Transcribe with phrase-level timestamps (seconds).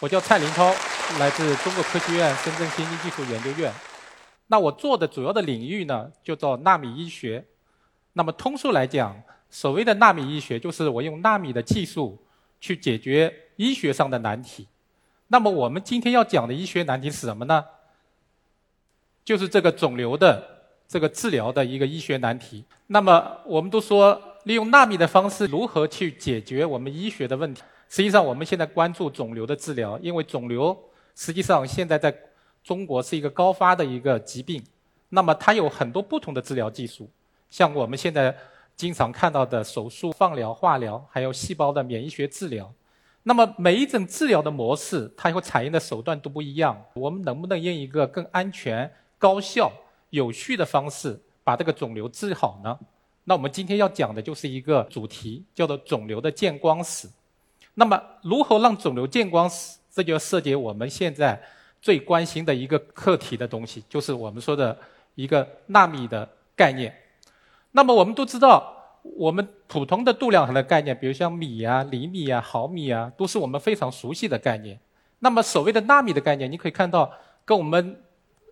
[0.00, 0.72] 我叫蔡林涛，
[1.18, 3.72] 来自中国科学院深圳先进技术研究院。
[4.46, 7.44] 那我做的主要的领域呢，就叫纳米医学。
[8.12, 12.16] 那么通俗来讲，所谓的纳米医学，就是我用纳米的技术
[12.60, 14.68] 去解决医学上的难题。
[15.26, 17.64] 那么我们今天要讲的医学难题是什么呢？
[19.24, 22.64] 就是这个肿瘤的这个治疗的一个医学难题。
[22.86, 27.62] 那么我们都说，利用纳米的方式如何去解决我们医学的问题？
[27.88, 30.76] 实际上，我们现在关注肿瘤的治疗，因为肿瘤
[31.14, 32.14] 实际上现在在
[32.62, 34.62] 中国是一个高发的一个疾病。
[35.08, 37.08] 那么它有很多不同的治疗技术，
[37.48, 38.36] 像我们现在
[38.76, 42.70] 经常看到的手术、放疗、化疗，还有细胞的免疫学治疗。
[43.22, 46.84] 那么每一种治疗的模式，它会采用的手段都不一样。
[46.94, 48.90] 我们能不能用一个更安全？
[49.18, 49.72] 高效、
[50.10, 52.78] 有序的方式把这个肿瘤治好呢？
[53.24, 57.10] 那我们今天要讲的就是一个主题，叫做肿瘤的见光死。
[57.78, 59.78] 那么，如何让肿瘤见光死？
[59.88, 61.40] 这就涉及我们现在
[61.80, 64.76] 最关心的一个课题的东西，就是我们说的
[65.14, 66.92] 一个纳米的概念。
[67.70, 74.78] 那么，我们都知道，我们普通的度量衡的概念，比如像米啊、厘米啊、毫米啊，都是我们非常熟悉的概念。
[75.20, 77.08] 那么，所谓的纳米的概念，你可以看到
[77.44, 78.02] 跟我们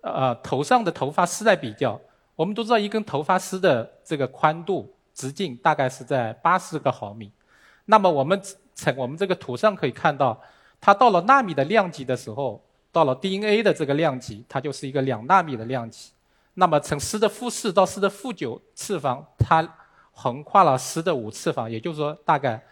[0.02, 2.00] 呃，头上的头发丝来比较，
[2.36, 7.32] 我们都知道一根头发丝的这个宽度、直径大概是在八十个毫米。
[7.86, 8.40] 那么我们
[8.76, 10.40] 从我们这个图上可以看到，
[10.80, 16.10] 它到了纳米的量级的时候，到了 DNA 的这个量级，它就是一个两纳米的量级。
[16.54, 19.66] 那么从十的负四到十的负九次方，它
[20.12, 22.62] 横跨了十的五次方，也就是说大概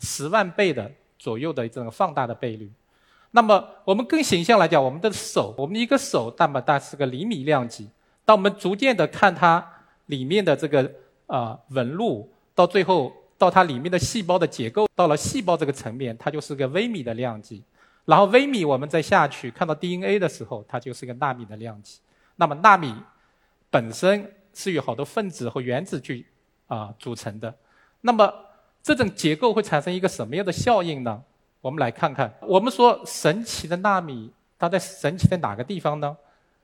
[0.00, 2.70] 十万倍的左右的这种放大的倍率。
[3.30, 7.88] 那么我们更形象来讲，我们的手，我们一个手，那么大是个厘米量级。
[8.24, 9.64] 当我们逐渐的看它
[10.06, 10.92] 里面的这个
[11.26, 13.12] 啊纹路，到最后
[13.42, 17.60] 到它里面的细胞的结构，到了细胞这个层面，它就是个微米的量级。
[18.04, 21.98] 然后微米我们再下去看到 DNA 的时候，它就是个纳米的量级。
[22.36, 22.94] 那么纳米
[23.68, 26.24] 本身是由好多分子和原子去
[26.68, 27.52] 啊组成的。
[28.02, 28.32] 那么
[28.80, 31.20] 这种结构会产生一个什么样的效应呢？
[31.60, 36.16] 我们来看看，我们说神奇的纳米，它在神奇在哪个地方呢？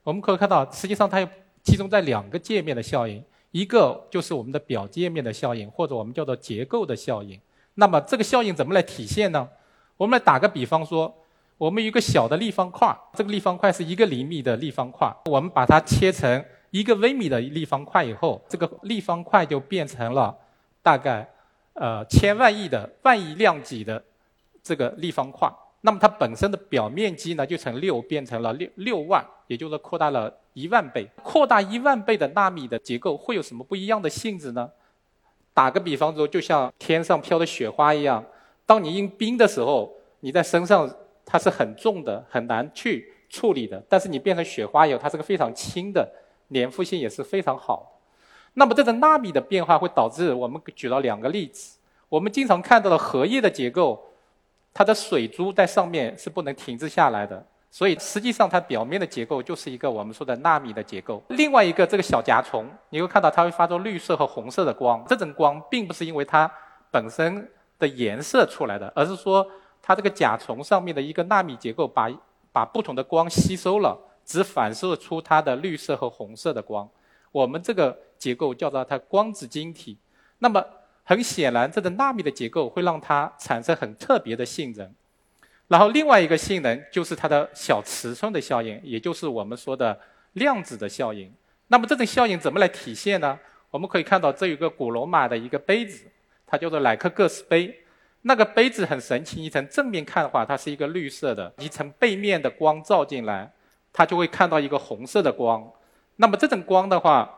[0.04, 1.28] 我们可以看到，实际上它有
[1.64, 7.40] 集中在两个界面的效应，一个就是我们的表界面的效应，或者我们叫做结构的效应。
[7.74, 9.48] 那么这个效应怎么来体现呢？
[9.96, 11.14] 我们来打个比方说，
[11.56, 20.36] 我们有一个小的立方块，这个立方块是一个厘米的立方块，我们把它切成一个微米的立方块以后，这个立方块就变成了
[20.82, 21.28] 大概
[21.74, 24.02] 呃千万亿的万亿量级的。
[24.60, 25.50] 这个立方块，
[25.80, 31.08] 那么它本身的表面积呢，就从六变成了六六万，也就是扩大了一万倍。
[31.22, 34.70] 扩大一万倍的纳米的结构会有什么不一样的性质呢？
[35.54, 38.24] 打个比方说，就像天上飘的雪花一样，
[38.66, 40.88] 当你用冰的时候，你在身上
[41.24, 43.82] 它是很重的，很难去处理的。
[43.88, 46.08] 但是你变成雪花以后，它是个非常轻的，
[46.52, 48.00] 粘附性也是非常好。
[48.54, 54.04] 那么这个纳米的变化会导致我们举了两个例子，我们经常看到的荷叶的结构。
[54.74, 61.22] 它的水珠在上面是不能停滞下来的，所以实际上它表面的结构就是一个我们说的纳米的结构。
[61.28, 66.50] 另外一个这个小甲虫，你会看到它会发出绿色和红色的光，这种光并不是因为它
[66.90, 69.46] 本身的颜色出来的，而是说
[69.82, 72.10] 它这个甲虫上面的一个纳米结构把
[72.52, 76.88] 把不同的光吸收了，只反射出它的绿色和红色的光。
[77.30, 79.98] 我们这个结构叫做它光子晶体。
[80.38, 80.64] 那么
[81.04, 84.94] 很显然，这个纳米的结构会让它产生很特别的性能。
[85.68, 89.98] 然后另外一个性能就是它的小尺寸的效应，也就是我们说的
[90.32, 91.32] 量子的效应。
[91.68, 93.38] 那么这种效应怎么来体现呢？
[93.70, 96.06] 我们可以看到，这有个古罗马的一个杯子，
[96.46, 97.84] 它叫做莱克各斯杯。
[98.22, 103.52] 那个杯子很神奇，你从正面看的话，它是一个绿色的；你从背面的光照进来，
[103.92, 105.70] 它就会看到一个红色的光。
[106.16, 107.30] 那么这种光的话，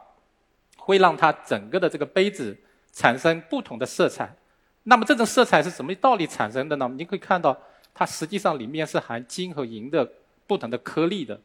[0.79, 2.57] 会让它整个的这个杯子。
[2.93, 4.29] 产生不同的色彩，
[4.83, 6.91] 那么这种色彩是什么道理产生的呢？
[6.99, 7.57] 你可以看到，
[7.95, 10.09] 它实际上里面是含金和银的
[10.47, 11.41] 不同的颗粒的。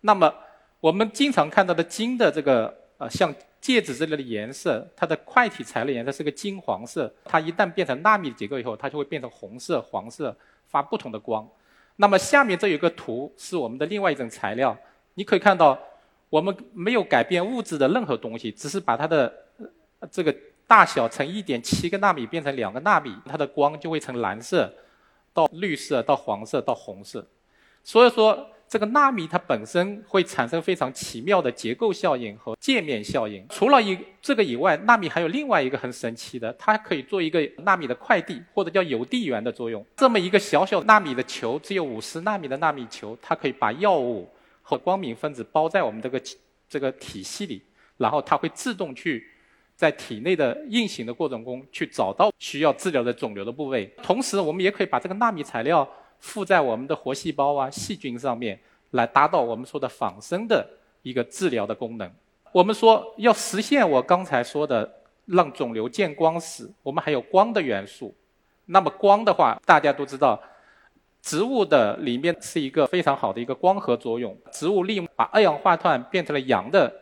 [0.00, 0.32] 那么
[0.80, 7.12] 我们经常看到的金的这个呃像戒指之类的颜色，它的块体材料颜色是个金黄色。
[7.24, 10.34] 它一旦变成纳米结构以后，它就会变成红色、黄色，
[10.68, 11.48] 发不同的光。
[11.96, 14.76] 那么下面这有个图是我们的另外一种材料，
[15.14, 15.78] 你可以看到，
[16.28, 19.32] 我们没有改变物质的任何东西，只是把它的
[20.10, 20.34] 这个。
[20.70, 24.72] 大小从一点七个纳米变成两个纳米，它的光就会从蓝色
[25.32, 27.26] 到绿色到黄色到红色。
[27.82, 33.44] 所以说，这个纳米它本身会产生非常奇妙的结构效应和界面效应。
[33.48, 39.84] 除了一这个以外，纳米还有另外一个很神奇的，它可以做一个纳米的快递或者叫邮递员的作用。
[39.96, 44.28] 这么一个小小纳米的球，只有五十纳米的纳米球，它可以把药物
[44.62, 46.22] 和光敏分子包在我们这个
[46.68, 47.62] 这个体系里，
[47.96, 49.26] 然后它会自动去
[49.80, 53.86] 在体内的运行的过程中去找到需要治疗的肿瘤的部位。
[54.02, 55.88] 同时，我们也可以把这个纳米材料。
[56.18, 58.60] 附在我们的活细胞啊、细菌上面，
[58.90, 60.68] 来达到我们说的仿生的
[61.00, 62.12] 一个治疗的功能。
[62.52, 68.14] 我们说要实现我刚才说的让肿瘤见光死，我们还有光的元素。
[68.66, 70.38] 那么光的话，大家都知道，
[71.22, 74.36] 植物的里面是一个非常好的一个光合作用。
[74.52, 76.92] 植物利用把二氧化碳变成了氧的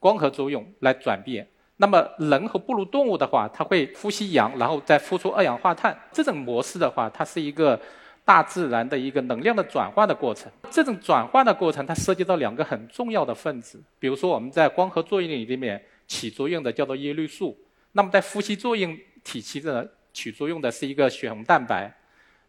[0.00, 1.46] 光合作用来转变。
[1.76, 5.98] 那么人和哺乳动物的话，它会呼吸氧，然后再呼出二氧化碳。
[6.12, 7.80] 这种模式的话，它是一个。
[8.26, 17.54] 大自然的一个能量的转换的过程，这种转换的过程，它涉及到两个很重要的分子，比如说我们在光合作用里面起作用的叫做叶绿素，
[17.92, 21.94] 那么在呼吸作用体系的起作用的是一个血红蛋白，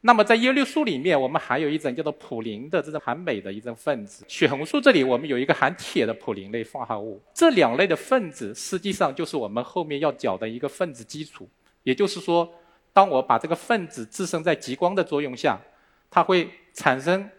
[0.05, 11.49] 那么在叶绿素里面，我们还有一种叫做普林的这种含镁的一种分子，血红素这里我们有一个含铁的普林类化合物，这两类的分子实际上就是我们后面要讲的一个分子基础，
[11.83, 12.49] 也就是说。
[12.93, 15.59] 当我把这个分子置身在极光的作用下，
[16.09, 17.29] 它会产生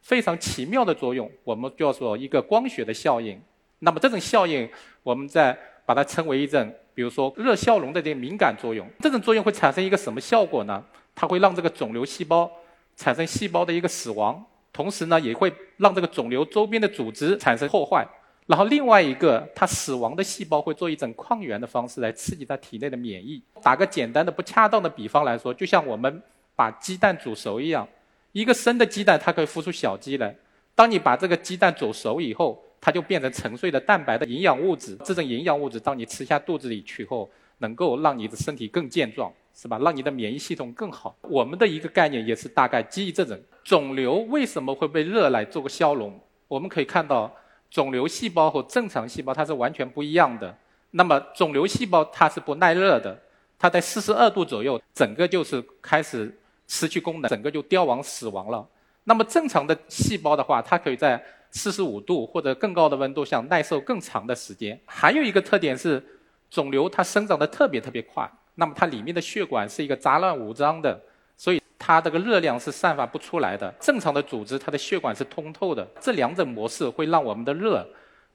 [0.00, 3.38] 非常奇妙的作用，我们叫做一个光学的效应。
[3.80, 4.66] 那么这种效应，
[5.02, 8.88] 我们再把它称为一种，比如说热效容的这个敏感作用。
[9.00, 10.82] 这种作用会产生一个什么效果呢？
[11.14, 12.50] 它会让这个肿瘤细胞
[12.96, 18.06] 产生细胞的一个死亡，同时呢，也会让这个肿瘤周边的组织产生破坏。
[18.46, 23.42] 然后另外一个，它死亡的细胞会做一种抗原的方式来刺激它体内的免疫。
[23.62, 26.22] 打个简单的不恰当的比方来说，就像我们
[26.54, 27.88] 把鸡蛋煮熟一样，
[28.32, 30.36] 一个生的鸡蛋它可以孵出小鸡来。
[30.74, 34.94] 当你把这个鸡蛋煮熟以后，它就变成沉睡的蛋白的营养物质。
[35.04, 39.78] 这种营养物质当你吃下肚子里去后，能够让你的身体更健壮，是吧？
[39.78, 41.16] 让你的免疫系统更好。
[41.22, 46.18] 我们的一个概念也是大概基于这种肿瘤为什么会被热来做个消融？
[46.48, 47.34] 我们可以看到。
[47.70, 50.56] 肿瘤细胞和正常细胞它是完全不一样的。
[50.92, 53.20] 那么肿瘤细胞它是不耐热的，
[53.58, 56.32] 它在四十二度左右，整个就是开始
[56.68, 58.64] 失去功能，整个就凋亡死亡了。
[59.02, 64.80] 那么正常的细胞的话，它可以在四十五度或者更高的温度下耐受更长的时间。
[64.86, 66.00] 还有一个特点是，
[66.48, 71.00] 肿瘤它生长的特别特别快，那么它里面的血管是一个杂乱无章的，
[71.36, 71.60] 所以。
[71.86, 73.70] 它这个热量是散发不出来的。
[73.78, 75.86] 正常的组织，它的血管是通透的。
[76.00, 77.86] 这两种模式会让我们的热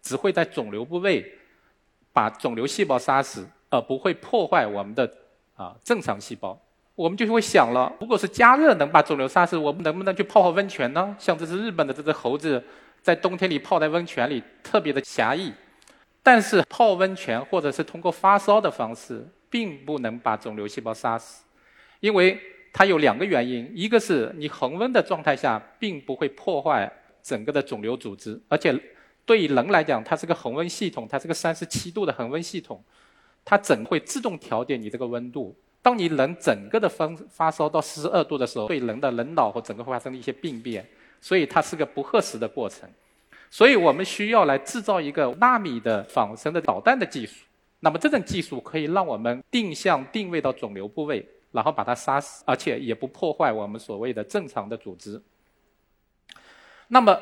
[0.04, 1.25] 只会在肿瘤部位
[2.13, 5.12] 把肿瘤细胞杀死，而不会破坏我们的
[5.56, 6.56] 啊正常细胞。
[6.94, 11.15] 我们就会想了，如果是加热能把肿瘤杀死，我们能不能去泡泡温泉呢？
[11.18, 12.63] 像这只日本的这只猴子，
[13.01, 15.51] 在冬天里泡在温泉里，特别的侠义。
[16.22, 21.44] 但是泡温泉或者是通过发烧的方式，并不能把肿瘤细胞杀死，
[22.00, 22.40] 因为。
[22.72, 26.90] 它有两个原因，一个是你恒温的状态下并不会破坏
[27.24, 28.80] 整个的肿瘤组织，而且
[29.25, 32.81] 对于人来讲，它是个恒温系统，它是个三十七度的恒温系统，
[33.44, 35.57] 它整会自动调节你这个温度。
[35.81, 40.88] 当你人整个的发发烧到四十二度的时候，对人的人脑和整个会发生一些病变，
[41.19, 42.88] 所以它是个不合适的过程。
[43.50, 47.46] 所以我们需要来制造一个纳米的仿生的导弹的技术。
[47.79, 51.27] 那么这种技术可以让我们定向定位到肿瘤部位。
[51.51, 55.19] 然后把它杀死，而且也不破坏我们所谓的正常的组织。
[56.89, 57.19] 那么，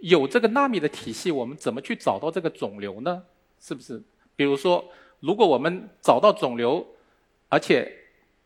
[0.00, 3.22] 有这个纳米的体系，我们怎么去找到这个肿瘤呢？
[3.58, 4.02] 是不是？
[4.36, 4.84] 比如说，
[5.20, 6.86] 如果我们找到肿瘤，
[7.48, 7.90] 而且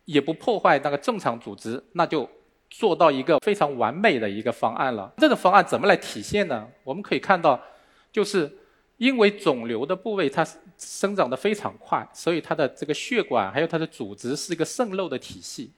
[0.05, 2.31] 也不破坏那个正常组织，那就
[2.71, 5.13] 做到一个非常完美的一个方案了。
[5.17, 6.69] 这个方案怎么来体现呢？
[6.85, 7.61] 我们可以看到，
[8.13, 8.59] 就是。
[8.99, 10.47] 因为肿瘤的部位它
[10.79, 15.73] 生长的非常快，所以它的这个血管还有它的组织是一个渗漏的体系。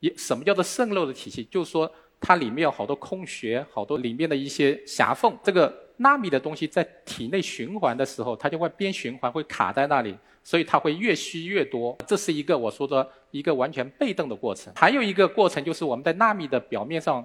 [0.00, 1.44] 也什么叫做渗漏的体系？
[1.50, 1.90] 就是说
[2.20, 5.36] 它里面有好多空穴，好多里面的一些狭缝。
[5.44, 11.96] 这个纳米的东西在体内循环的时候，它就会边循环会卡在那里，所以它会越吸越多。
[12.06, 14.72] 这是一个我说的一个完全被动的过程。
[14.74, 17.24] 还有一个过程就是我们在纳米的表面上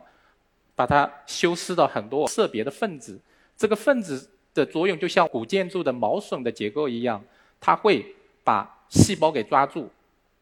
[0.76, 3.20] 把它修饰到很多色别的分子，
[3.56, 4.30] 这个分子。
[4.58, 7.24] 的作用就像古建筑的毛笋的结构一样，
[7.60, 8.06] 它会
[8.44, 9.90] 把细胞给抓住，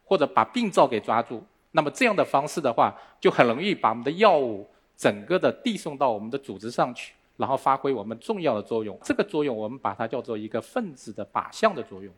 [0.06, 1.44] 或者把病灶给抓住。
[1.72, 8.98] 那么这样的方式的话，就很容易把我们的药物整个的递送到我们的组织上去，然后发挥我们重要的作用。
[9.04, 12.14] 这个作用我们把它叫做一个分子的靶向的作用。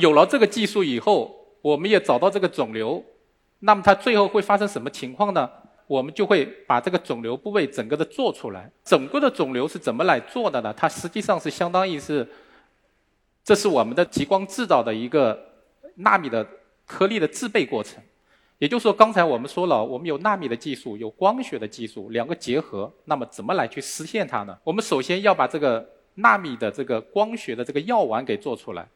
[0.00, 3.04] 有了这个技术以后，我们也找到这个肿瘤，
[3.58, 5.50] 那么它最后会发生什么情况呢？
[5.92, 8.70] 我们就会把这个肿瘤部位整个的做出来。
[8.82, 10.72] 整个的肿瘤是怎么来做的呢？
[10.74, 12.26] 它实际上是相当于是，
[13.44, 15.38] 这是我们的激光制造的一个
[15.96, 16.46] 纳米的
[16.86, 18.02] 颗粒的制备过程。
[18.56, 24.56] 也就是说，刚才我们说了，我们有纳米的技术，有光学的技术，两个结合，那么怎么来去实现它呢？
[24.64, 28.88] 我们首先要把这个纳米的这个光学的这个药丸给做出来。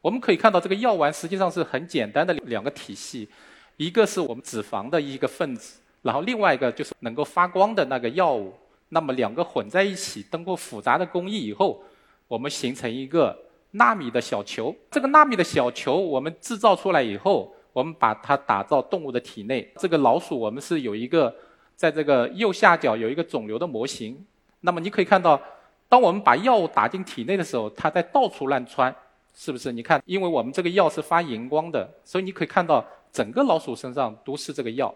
[0.00, 3.28] 我们可以看到，这个药丸实际上是很简单的两个体系，
[3.76, 5.80] 一个是我们脂肪的一个分子。
[6.04, 8.52] 然后另外一个就是能够发光的那个药物，
[8.90, 11.82] 那么两个混在一起，通过复杂的工艺以后，
[12.28, 13.34] 我们形成一个
[13.70, 14.76] 纳米的小球。
[14.90, 19.66] 这个纳米的小球我们制造出来以后，我们把它打造动物的体内。
[19.78, 21.34] 这个老鼠我们是有一个
[21.74, 24.22] 在这个右下角有一个肿瘤的模型。
[24.60, 25.40] 那么你可以看到，
[25.88, 28.94] 当我们把药物打进体内的时候，它在到处乱窜，
[29.34, 29.72] 是不是？
[29.72, 34.94] 你看，因为我们这个药是发荧光的，所以你可以看到整个老鼠身上都是这个药。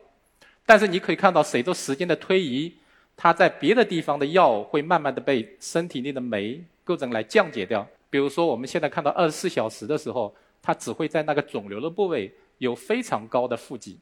[0.69, 2.71] 但是你可以看到，随着时间的推移，
[3.17, 7.89] 它在别的地方的药会慢慢的被身体内的酶构成来降解掉。
[8.11, 13.99] 比如说，我们现在看到二十四小时的时候，它只会在那个肿瘤的部位有非常高的负极。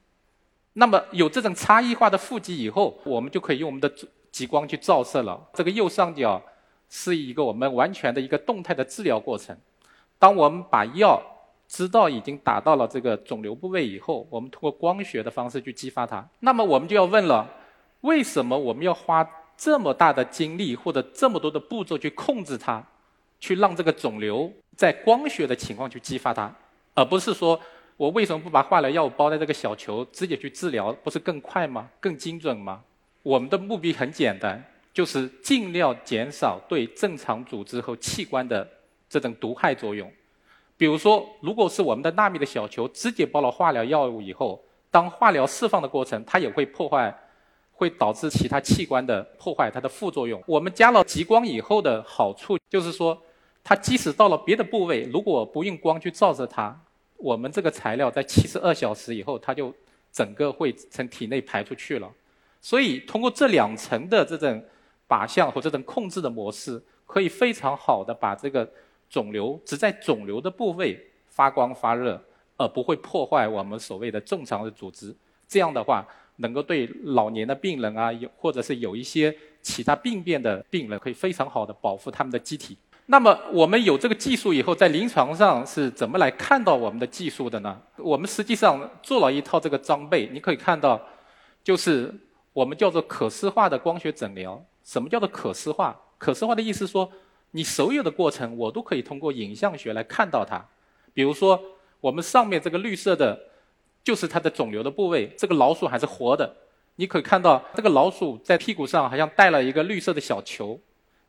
[0.73, 3.89] 那么有这种差异化的负极以后，我们就可以用我们的
[4.33, 5.41] 激光去照射了。
[5.55, 6.43] 这个右上角
[6.91, 9.57] 是一个我们完全的一个动态的治疗过程。
[10.19, 11.23] 当我们把药
[11.69, 16.27] 知道已经打到了这个肿瘤部位以后，我们通过光学的方式去激发它。
[16.41, 17.49] 那么我们就要问了：
[18.03, 22.83] 为什么我们要花这么大的精力或者这么多的步骤去控制它，
[23.41, 26.55] 去让这个肿瘤在光学的情况去激发它，
[26.95, 27.59] 而不是说
[27.97, 31.89] 我为什么不把化疗药物包在这个小球直接去治疗，不是更快吗？
[31.99, 32.83] 更精准吗？
[33.23, 38.69] 我们的目的很简单，就是尽量减少对正常组织和器官的
[39.09, 40.09] 这种毒害作用。
[40.79, 47.19] 比如说，如果是我们的纳米的小球直接包了化疗药物以后，当化疗释放的过程，它也会破坏，
[47.73, 50.43] 会导致其他器官的破坏，它的副作用。
[50.47, 53.17] 我们加了激光以后的好处就是说，
[53.65, 56.79] 它即使到了别的部位，如果不用光去照射它，
[57.17, 59.73] 我们这个材料在七十二小时以后，它就
[60.13, 62.11] 整个会从体内排出去了。
[62.61, 64.63] 所以，通过这两层的这种
[65.09, 68.69] 靶向和这种控制的模式，可以非常好的把这个。
[69.09, 72.21] 肿瘤只在肿瘤的部位发光发热，
[72.57, 75.15] 而不会破坏我们所谓的正常的组织。
[75.47, 82.77] 这样的话，能够对老年的病人啊，有或者是有一些其他病变的病人，可以非常好的保护他们的机体。
[83.07, 87.81] 那么，我们有这个技术以后，在临床上是怎么来看到我们的技术的呢？
[87.99, 91.01] 我们实际上做了一套这个装备，你可以看到，
[91.63, 92.13] 就是
[92.53, 94.61] 我们叫做可视化的光学诊疗。
[94.83, 95.97] 什么叫做可视化？
[96.19, 97.09] 可视化的意思说。
[97.53, 100.65] 你所有的过程，我都可以通过影像学来看到它。
[101.15, 101.61] 比如说，
[102.01, 103.39] 我们上面这个绿色的，
[104.05, 105.33] 就是它的肿瘤的部位。
[105.39, 106.55] 这个老鼠还是活的，
[106.97, 110.79] 你可以看到这个老鼠在屁股上好像带了一个绿色的小球，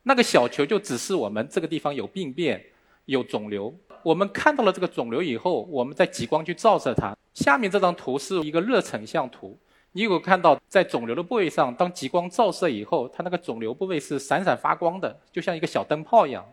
[0.02, 2.62] 那个小球就指示我们这个地方有病变、
[3.06, 3.74] 有肿瘤。
[4.02, 7.16] 我们看到了这个肿瘤以后，我们再激光去照射它。
[7.32, 9.58] 下面这张图是一个热成像图。
[9.92, 16.44] 你有看到，在肿瘤的部位上，当激光照射以后，它那个肿瘤部位是闪闪发光的，就像一个小灯泡一样。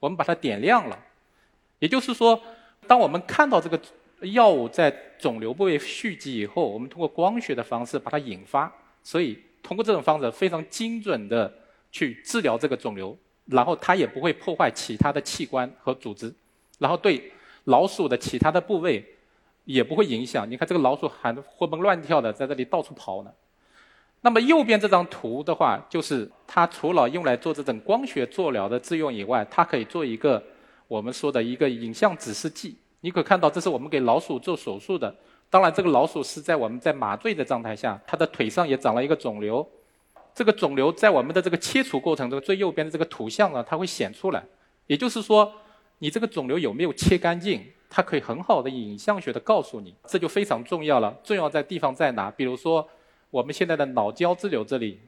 [0.00, 0.98] 我们把它点亮了，
[1.78, 2.38] 也就是说，
[2.86, 3.80] 当我们看到这个
[4.32, 8.70] 药物在肿瘤部位蓄积以后，我们通过光学的方式把它引发，
[9.02, 11.50] 所以通过这种方式非常精准的
[11.92, 13.16] 去治疗这个肿瘤，
[13.46, 16.34] 然后它也不会破坏其他的器官和组织，
[16.78, 17.32] 然后对
[17.64, 19.04] 老鼠的其他的部位。
[19.64, 20.50] 也不会影响。
[20.50, 23.30] 你看这个老鼠还活蹦乱跳的在这里到处跑呢。
[24.22, 30.42] 那么右边这张图的话，就是它除了用来做这种光学做疗的自用以外，它可以做一个
[30.88, 32.76] 我们说的一个影像指示剂。
[33.00, 35.14] 你可看到这是我们给老鼠做手术的。
[35.48, 39.66] 当然，这个老鼠是在我们在麻醉的状态下，它的腿上也长了一个肿瘤。
[40.34, 44.44] 这个肿瘤在我们的这个切除过程中，最右边的这个图像呢，它会显出来。
[44.86, 45.50] 也就是说，
[45.98, 47.64] 你这个肿瘤有没有切干净？
[47.92, 51.12] 它可以很好的影像学的告诉你，这就非常重要了。
[51.24, 52.30] 重要在地方在哪？
[52.30, 52.88] 比如说，
[53.30, 55.00] 我们现在的脑胶质瘤这里，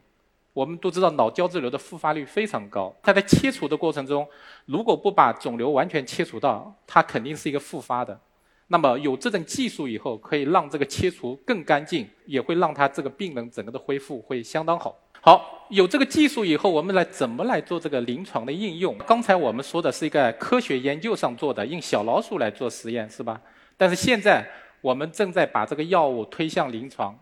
[0.52, 2.92] 我们都知道脑胶质瘤的复发率非常高。
[3.00, 4.28] 它在切除的过程中，
[4.66, 8.18] 如果不把肿瘤完全切除到，它肯定是一个复发的。
[8.66, 14.96] 那么有这种技术以后，可以让这个切除更干净，也会让它这个病人整个的恢复会相当好。
[15.24, 18.98] 好，有这个技术以后，我们来怎么来做这个临床的应用？
[19.06, 23.40] 刚才我们说的是一个科学研究上做的，用小老鼠来做实验，是吧？
[23.76, 24.44] 但是现在
[24.80, 27.16] 我们正在把这个药物推向临床。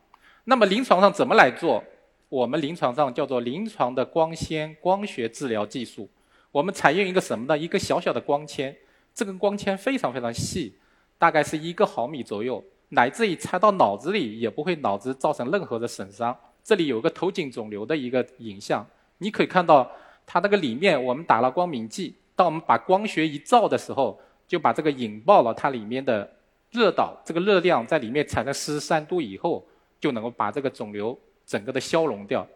[0.45, 1.85] 那么临床上怎么来做？
[2.31, 6.09] 我们临床上叫做临床的光纤光学治疗技术。
[6.51, 7.59] 我们采用一个什么呢？
[7.59, 8.75] 一个小小的光纤，
[9.15, 10.75] 这根光纤非常非常细，
[11.19, 16.35] 大概是一个毫米左右，乃至于插到脑子里也不会脑子造成任何的损伤。
[16.63, 18.87] 这里有个头颈肿瘤的一个影像，
[19.19, 19.91] 你可以看到
[20.27, 26.31] 它那个里面我们打了光敏剂，当我们把光学一照的时候，就把这个引爆了它里面的
[26.71, 29.67] 热导，这个热量在里面产生四十三度以后，
[29.99, 32.47] 就能够把这个肿瘤整个的消融掉。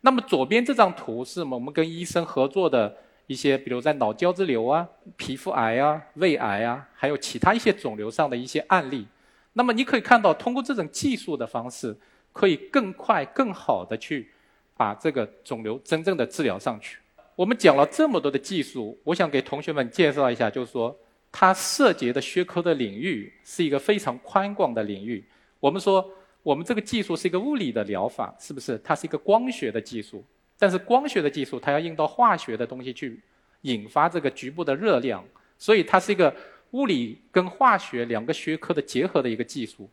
[0.00, 2.92] 那么左边这张图是我们跟医生合作的
[3.28, 9.06] 一些，比如在脑胶质瘤啊、皮肤癌啊、胃癌啊，还有其他一些肿瘤上的一些案例。
[9.52, 11.96] 那么你可以看到，通过这种技术的方式，
[12.32, 14.30] 可以更快、更好的去
[14.76, 16.98] 把这个肿瘤真正的治疗上去。
[17.36, 20.96] 我们讲了这么多的技术，我想给同学们介绍一下，就是说
[21.30, 25.24] 它涉及的学科的领域是一个非常宽广的领域。
[25.60, 26.10] 我们说。
[26.44, 28.76] 我们这个技术是一个物理的疗法，是不是？
[28.82, 30.24] 它是一个光学的技术，
[30.58, 33.22] 但是光学的技术它要用到化学的东西去
[33.60, 35.24] 引发这个局部的热量，
[35.56, 36.34] 所以它是一个
[36.72, 39.88] 物理跟化学两个学科的结合的一个技术。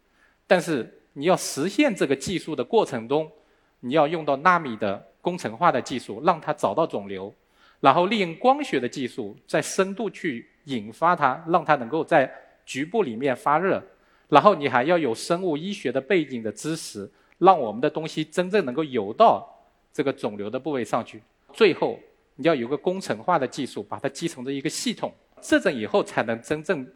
[0.48, 3.32] 但是你要实现这个技术的过程中，
[3.80, 7.34] 你要用到纳米的工程化的技术，让它找到肿瘤，
[7.80, 12.32] 然后利用光学的技术在深度去引发它，让它能够在
[12.66, 13.84] 局部里面发热。
[14.30, 19.48] 然后你还要有生物医学的背景的知识，让我们的东西真正能够游到
[19.92, 21.22] 这个肿瘤的部位上去。
[21.51, 22.00] 最后
[22.36, 25.12] 你要有个工程化的技术，把它集成的一个系统，
[25.42, 26.88] 这种以后才能真正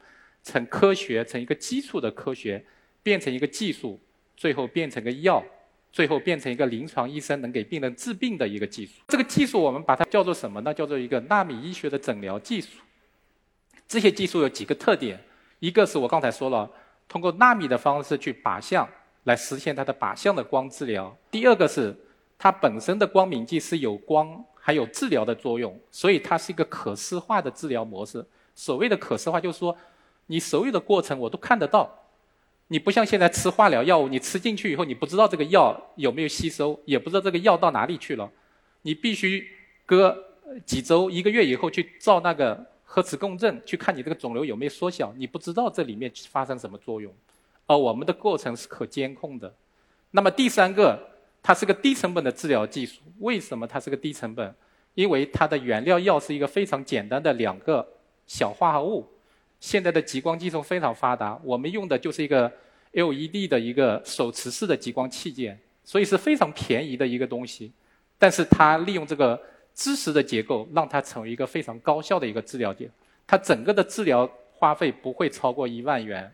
[0.43, 2.63] 成科学，成一个基础的科学，
[3.03, 3.99] 变成一个技术，
[4.35, 5.43] 最后变成个药，
[5.91, 8.93] 最后变成一个临床医生能给病人治病的一个技术。
[9.09, 10.73] 这个技术我们把它叫做什么呢？
[10.73, 12.79] 叫做一个纳米医学的诊疗技术。
[13.87, 15.19] 这些技术有几个特点，
[15.59, 16.67] 一个是我刚才说了。
[17.07, 18.87] 通过纳米的方式去靶向，
[19.25, 21.15] 来实现它的靶向的光治疗。
[21.29, 21.95] 第二个是
[22.39, 28.25] 它本身的光敏剂是有光还有治疗的作用，所以它是一个可视化的治疗模式。
[28.55, 29.77] 所谓的可视化，就是说
[30.25, 32.02] 你所有的过程我都看得到。
[32.73, 38.27] 你不像现在吃化疗药物，你吃进去以后，你不知道这个药有没有吸收，也不知道这个药到哪里去了。
[38.81, 39.47] 你必须
[39.85, 40.17] 隔
[40.65, 42.65] 几周、一个月以后去照那个。
[42.85, 47.11] 核磁共振去看你这个肿瘤有没有缩小，你不知道这里面发生什么作用，
[47.65, 49.51] 而我们的过程是可监控的。
[50.11, 50.99] 那么第三个，
[51.41, 53.01] 它是个低成本的治疗技术。
[53.19, 54.53] 为什么它是个低成本？
[54.93, 57.83] 因为它的原料药是一个非常简单的两个
[58.27, 59.07] 小化合物。
[59.59, 62.51] 现在的激光技术非常发达，我们用的就是一个
[62.93, 67.71] LED 的一个手持式的激光器件，所以是非常便宜的一个东西。
[68.17, 69.39] 但是它利用这个。
[69.75, 72.87] 知识的结构让它成为一个非常高效的一个治疗点，
[73.25, 76.31] 它整个的治疗花费不会超过一万元。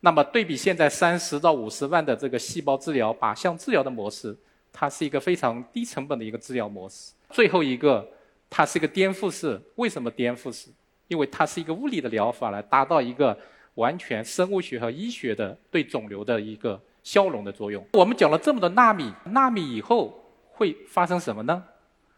[0.00, 4.36] 那么对比现在三十到五十万的这个细胞治疗靶向治疗的模式，
[4.72, 7.12] 它是一个非常低成本的一个治疗模式。
[7.30, 8.04] 最后一个，
[8.50, 9.62] 它是一个颠覆式。
[9.76, 10.68] 为什么颠覆式？
[11.06, 13.38] 因为它是一个物理的疗法来达到一个
[13.76, 17.82] 完全生物学和医学的对肿瘤的一个消融的作用。
[17.94, 21.64] 我们讲了这么多纳米，纳米以后会发生什么呢？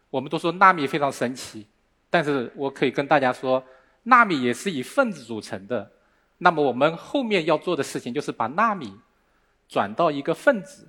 [0.09, 1.67] 我们都说纳米非常神奇，
[2.09, 3.63] 但是我可以跟大家说，
[4.03, 5.91] 纳米也是以分子组成的。
[6.39, 8.91] 那么我们后面要做的事情就是把纳米
[9.67, 10.87] 转到一个分子。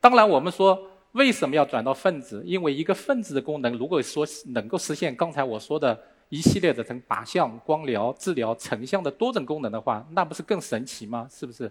[0.00, 0.78] 当然，我们说
[1.12, 2.42] 为什么要转到分子？
[2.44, 11.28] 因为一个分子的功能，如果说能够实现刚才我说的一系列的成靶向、光疗、治疗、成像的多种功能的话，那不是更神奇吗？
[11.30, 11.70] 是不是？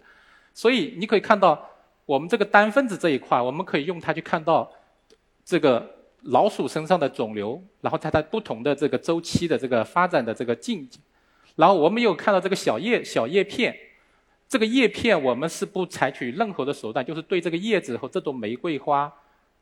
[0.54, 1.64] 所以你可以看到，
[2.06, 4.72] 我们这个单分子这一块，我们可以用它去看到
[5.44, 5.96] 这个。
[6.24, 11.00] 老鼠身上的肿瘤，然后它在不同的这个周期的这个发展的这个进程，
[11.56, 13.74] 然后我们又看到这个小叶小叶片，
[14.50, 19.14] 这个叶片我们是不采取任何的手段，就是对这个叶子和这朵玫瑰花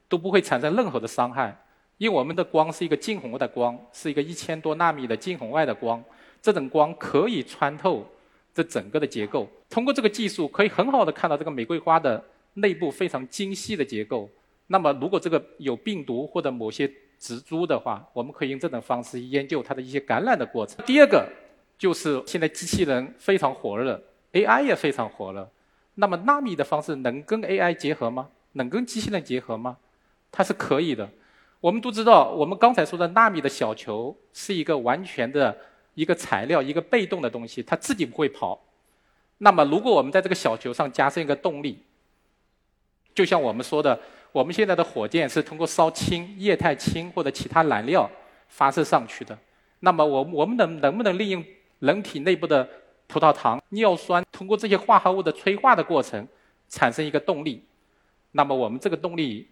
[0.07, 1.55] 都不会产生任何的伤害，
[1.97, 6.03] 因为我们的光是一个近红外的光，是一个一千多纳米的近红外的光，
[6.41, 8.05] 这种光可以穿透
[8.53, 12.23] 这整个的结构，通过这个技术可以很好的看到这个玫瑰花的
[12.55, 14.29] 内部非常精细的结构。
[14.67, 20.83] 那么，如果这个有病毒或者某些植株的话，我们可以用这种方式研究它的一些感染的过程。
[20.85, 21.27] 第二个
[21.77, 24.03] 就是现在机器人非常火热
[24.33, 25.49] ，AI 也非常火热。
[25.93, 28.27] 那么纳米的方式能跟 AI 结合吗？
[28.53, 29.77] 能跟机器人结合吗？
[30.31, 31.09] 它是可以的。
[31.65, 35.57] 我们都知道，我们刚才说的纳米的小球是一个完全的
[35.95, 38.63] 一个材料，一个被动的东西，它自己不会跑。
[39.39, 41.79] 那么，如果我们在这个小球上加上一个动力，
[43.15, 43.99] 就像我们说的。
[44.31, 48.07] 我们现在的火箭是通过烧氢、液态氢或者其他燃料
[48.49, 49.35] 发射上去的。
[49.79, 51.43] 那么，我我们能能不能利用
[51.79, 52.67] 人体内部的
[53.07, 56.27] 葡萄糖、尿酸，通过这些化合物的催化的过程，
[56.67, 57.63] 产生一个动力？
[58.33, 59.47] 那么，我们这个动力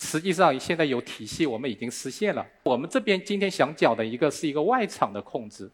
[0.00, 2.46] 实际上现在有体系，我们已经实现了。
[2.62, 5.70] 我们这边今天想讲的一个是一个外场的控制，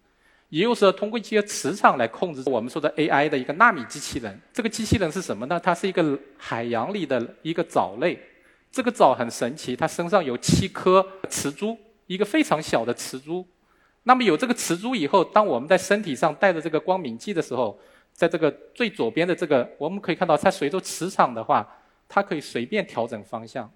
[0.49, 4.41] 也就是说，通过一些磁场来控制我们说的 AI 的一个纳米机器人。
[4.53, 5.59] 这个机器人是什么呢？
[5.59, 8.19] 它是一个海洋里的一个藻类。
[8.71, 13.47] 这个藻很神奇，它身上有七颗磁珠，一个非常小的磁珠。
[14.03, 17.79] 那么有这个磁珠以后，当我们在身体上带着这个光敏剂的时候，
[18.13, 21.67] 在这个最左边的这个，我们可以看到，它随着磁场的话，
[22.09, 23.71] 它可以随便调整方向。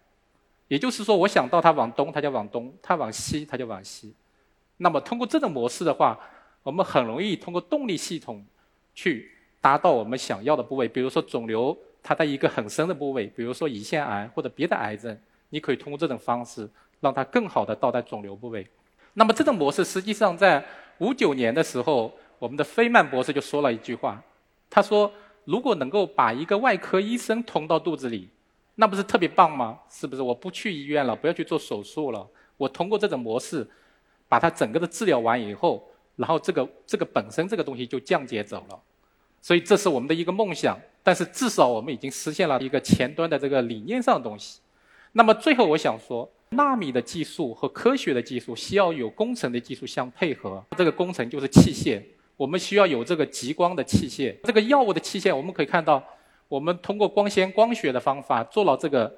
[0.69, 4.15] 也就是说，我想到它往东，它就往东；它往西，它就往西。
[4.77, 6.19] 那么通过这种模式的话，
[6.63, 8.45] 我们很容易通过动力系统
[8.95, 10.87] 去达到我们想要的部位。
[10.87, 16.69] 比如说肿瘤，它在一个很深的部位，比如说胰腺癌或者别的癌症，你可以通过这种方式
[17.01, 18.67] 让它更好的到达肿瘤部位。
[19.15, 20.65] 那么这种模式实际上在
[20.99, 24.23] 五九年的时候，我们的菲曼博士就说了一句话，
[24.71, 25.11] 他说
[25.45, 28.29] ：“如果能够把一个外科医生通到肚子里，
[28.81, 29.81] 那不是特别棒吗？
[29.91, 30.23] 是不是？
[30.23, 32.25] 我不去医院了，不要去做手术了，
[32.57, 33.67] 我通过这种模式，
[34.29, 38.81] 把它整个的治疗完以后，然后这个这个本身这个东西就降解走了。
[39.43, 44.61] 所以这是我们的一个梦想，但是至少我们已经实现了一个前端的这个理念上的东西。
[45.13, 52.03] 那么最后我想说。”纳米的技术和科学的技术需要有工程的技术相配合，这个工程就是器械。
[52.39, 56.03] 我们需要有这个极光的器械，这个药物的器械，我们可以看到，
[56.49, 59.15] 我们通过光纤光学的方法做了这个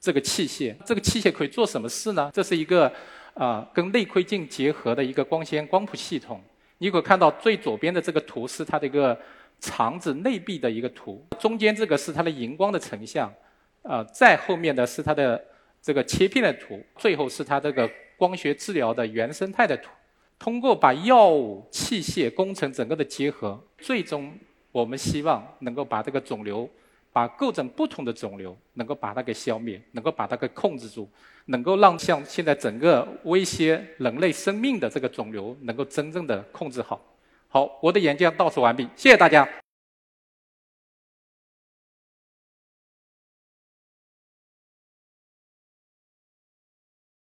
[0.00, 0.74] 这个器械。
[0.84, 2.30] 这个器械可以做什么事呢？
[2.34, 2.92] 这是一个
[3.34, 6.40] 啊跟内窥镜结合的一个光纤光谱系统。
[6.78, 9.16] 你可看到最左边的这个图是它的一个
[9.60, 13.32] 肠子内壁的一个图，中间这个是它的荧光的成像，
[13.82, 15.42] 啊，再后面的是它的。
[15.84, 19.90] 这个切片的图，最后是它这个光学治疗的原生态的图。
[20.38, 24.32] 通过把药物、器械、工程整个的结合，最终
[24.72, 26.68] 我们希望能够把这个肿瘤，
[27.12, 31.08] 把各种不同的肿瘤能够把它给消灭，能够把它给控制住，
[31.46, 37.00] 能够让像现在整个威胁人类生命的这个肿瘤能够真正的控制好。
[37.48, 39.46] 好，我的演讲到此完毕，谢谢大家。